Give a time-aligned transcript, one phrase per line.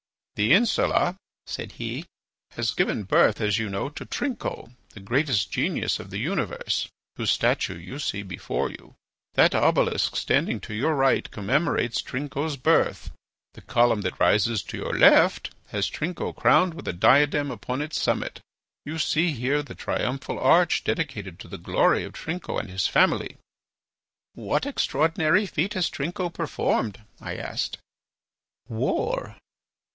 [0.33, 1.15] "The insula,"
[1.45, 2.05] said he,
[2.53, 7.29] "has given birth, as you know, to Trinco, the greatest genius of the universe, whose
[7.29, 8.95] statue you see before you.
[9.35, 13.11] That obelisk standing to your right commemorates Trinco's birth;
[13.53, 18.01] the column that rises to your left has Trinco crowned with a diadem upon its
[18.01, 18.39] summit.
[18.83, 23.37] You see here the triumphal arch dedicated to the glory of Trinco and his family."
[24.33, 27.77] "What extraordinary feat has Trinco performed?" I asked.
[28.67, 29.37] "War."